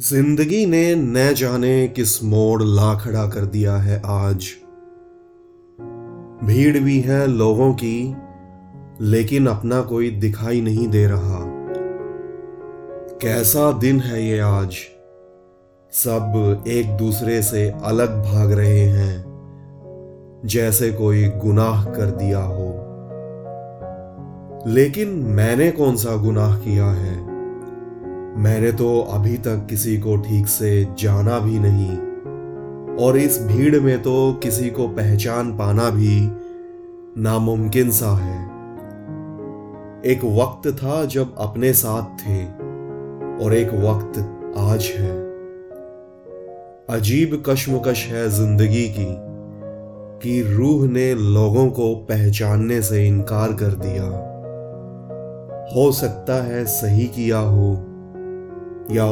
ज़िंदगी 0.00 0.66
ने 0.66 0.94
न 0.94 1.34
जाने 1.34 1.88
किस 1.88 2.24
मोड़ 2.24 2.62
ला 2.62 2.94
खड़ा 2.94 3.26
कर 3.26 3.40
दिया 3.40 3.76
है 3.76 4.02
आज। 4.04 4.48
भीड़ 6.44 6.78
भी 6.78 7.00
है 7.00 7.26
लोगों 7.26 7.74
की, 7.74 8.16
लेकिन 9.00 9.46
अपना 9.46 9.80
कोई 9.80 10.10
दिखाई 10.10 10.60
नहीं 10.60 10.88
दे 10.88 11.06
रहा। 11.06 11.38
कैसा 13.22 13.72
दिन 13.72 14.00
है 14.00 14.26
ये 14.26 14.38
आज? 14.38 14.76
सब 15.92 16.64
एक 16.66 16.86
दूसरे 16.96 17.42
से 17.42 17.70
अलग 17.70 18.22
भाग 18.22 18.52
रहे 18.52 18.80
हैं, 18.80 19.24
जैसे 20.46 20.92
कोई 20.92 21.28
गुनाह 21.28 21.84
कर 21.84 22.10
दिया 22.10 22.42
हो। 22.42 22.68
लेकिन 24.66 25.08
मैंने 25.08 25.70
कौन 25.70 25.96
सा 25.96 26.16
गुनाह 26.16 26.58
किया 26.58 26.86
है? 26.86 27.35
मैंने 28.36 28.70
तो 28.72 29.00
अभी 29.00 29.36
तक 29.36 29.66
किसी 29.70 29.96
को 29.98 30.16
ठीक 30.16 30.46
से 30.46 30.70
जाना 30.98 31.38
भी 31.38 31.58
नहीं, 31.58 31.96
और 32.96 33.16
इस 33.16 33.38
भीड़ 33.42 33.80
में 33.80 34.02
तो 34.02 34.32
किसी 34.42 34.70
को 34.70 34.88
पहचान 34.88 35.56
पाना 35.56 35.88
भी 35.90 36.18
नामुमकिन 37.22 37.90
सा 37.90 38.10
है। 38.16 38.44
एक 40.04 40.24
वक्त 40.34 40.68
था 40.76 41.04
जब 41.04 41.34
अपने 41.38 41.72
साथ 41.72 42.18
थे, 42.18 42.42
और 43.44 43.54
एक 43.54 43.74
वक्त 43.74 44.18
आज 44.58 44.90
है। 44.96 45.14
अजीब 46.90 47.42
कश्मकश 47.46 48.06
है 48.06 48.28
ज़िंदगी 48.30 48.86
की, 48.88 49.08
कि 50.22 50.40
रूह 50.54 50.86
ने 50.88 51.12
लोगों 51.14 51.68
को 51.70 51.94
पहचानने 51.94 52.82
से 52.82 53.06
इनकार 53.06 53.52
कर 53.52 53.74
दिया। 53.80 54.04
हो 55.74 55.90
सकता 55.92 56.42
है 56.44 56.64
सही 56.64 57.06
किया 57.06 57.38
हो 57.38 57.74
या 58.90 59.04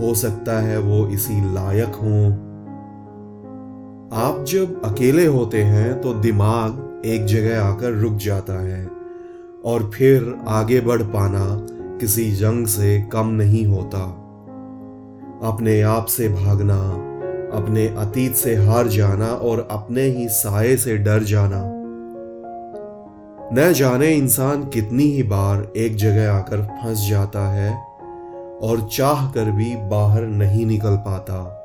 हो 0.00 0.14
सकता 0.14 0.60
है 0.60 0.78
वो 0.78 1.08
इसी 1.08 1.54
लायक 1.54 1.94
हों। 1.94 2.32
आप 4.12 4.44
जब 4.48 4.82
अकेले 4.84 5.26
होते 5.26 5.62
हैं 5.62 6.00
तो 6.00 6.14
दिमाग 6.14 7.02
एक 7.06 7.24
जगह 7.24 7.62
आकर 7.62 7.92
रुक 7.92 8.14
जाता 8.14 8.62
है 8.62 8.90
और 9.64 9.90
फिर 9.94 10.34
आगे 10.48 10.80
बढ़ 10.80 11.02
पाना 11.02 11.66
किसी 11.98 12.32
जंग 12.32 12.66
से 12.66 13.02
कम 13.02 13.26
नहीं 13.26 13.66
होता। 13.66 14.20
अपने 15.42 15.80
आप 15.82 16.06
से 16.06 16.28
भागना, 16.28 16.80
अपने 17.58 17.86
अतीत 17.88 18.34
से 18.34 18.54
हार 18.56 18.88
जाना 18.88 19.26
और 19.26 19.68
अपने 19.70 20.02
ही 20.02 20.28
साय 20.28 20.76
से 20.76 20.96
डर 20.96 21.22
जाना। 21.22 21.62
न 23.52 23.72
जाने 23.72 24.06
इंसान 24.06 24.64
कितनी 24.64 25.04
ही 25.04 25.22
बार 25.22 25.72
एक 25.76 25.96
जगह 25.96 26.32
आकर 26.32 26.62
फंस 26.62 27.08
जाता 27.08 27.52
है। 27.52 27.93
और 28.62 28.88
चाह 28.92 29.30
कर 29.30 29.50
भी 29.50 29.76
बाहर 29.76 30.22
नहीं 30.22 30.66
निकल 30.66 30.96
पाता। 30.96 31.60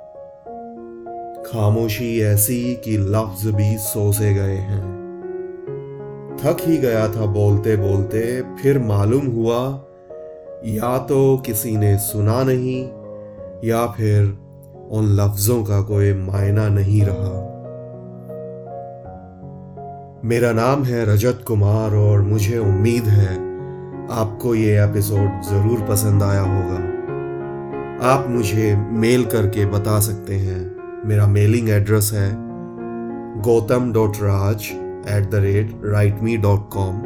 खामोशी 1.46 2.22
ऐसी 2.22 2.76
कि 2.76 2.98
लफ्ज 2.98 3.48
भी 3.48 3.78
सोसे 3.78 4.34
गए 4.34 4.56
हैं। 4.56 5.00
थक 6.44 6.58
ही 6.62 6.78
गया 6.78 7.08
था 7.08 7.26
बोलते 7.26 7.76
बोलते 7.76 8.42
फिर 8.42 8.80
मालूम 8.80 9.28
हुआ, 9.28 9.86
या 10.66 10.98
तो 10.98 11.38
किसी 11.38 11.78
ने 11.78 11.98
सुना 11.98 12.44
नहीं, 12.44 12.86
या 13.70 13.88
फिर 13.88 14.24
उन 14.92 15.06
लफ्जों 15.06 15.64
का 15.64 15.82
कोई 15.82 16.14
मायना 16.14 16.68
नहीं 16.68 17.02
रहा। 17.06 17.50
मेरा 20.26 20.52
नाम 20.52 20.84
है 20.84 21.06
रजत 21.06 21.44
कुमार 21.48 21.96
और 21.96 22.22
मुझे 22.22 22.58
उम्मीद 22.58 23.04
है 23.04 23.49
आपको 24.12 24.54
ये 24.56 24.84
एपिसोड 24.84 25.42
ज़रूर 25.44 25.82
पसंद 25.90 26.24
आया 26.24 26.42
होगा। 26.42 26.78
आप 28.10 28.26
मुझे 28.30 28.76
मेल 29.02 29.26
करके 29.26 29.66
बता 29.66 30.00
सकते 30.00 30.36
हैं। 30.36 30.60
मेरा 31.08 31.28
मेलिंग 31.28 31.70
एड्रेस 31.70 32.10
है 32.14 32.30
Gautam 33.42 33.92
dot 33.94 34.18
Raj 34.22 34.66
at 35.16 35.30
the 35.32 35.42
rate 35.44 35.72
write 35.86 36.22
me 36.22 36.38
dot 36.38 36.70
com 36.74 36.98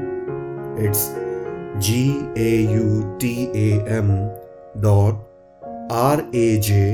it's 0.85 1.03
G 1.77 2.03
A 2.37 2.51
U 2.73 3.01
T 3.21 3.33
A 3.55 3.69
M 3.97 4.13
dot 4.81 5.91
R 5.93 6.23
A 6.35 6.45
J 6.67 6.85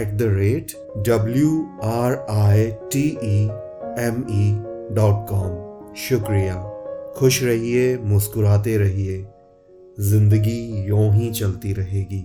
at 0.00 0.14
the 0.18 0.28
rate 0.36 0.76
W 1.08 1.50
R 1.84 2.14
I 2.30 2.70
T 2.92 3.06
E 3.24 3.42
M 4.04 4.24
E 4.30 4.52
dot 4.94 5.26
com 5.30 5.92
शुक्रिया। 5.96 6.54
खुश 7.16 7.42
रहिए 7.42 7.98
मुस्कुराते 7.98 8.76
रहिए। 8.78 9.26
ज़िंदगी 10.00 10.86
यूँ 10.86 11.12
ही 11.14 11.30
चलती 11.30 11.72
रहेगी। 11.72 12.24